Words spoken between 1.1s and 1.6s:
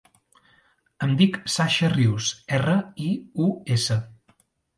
dic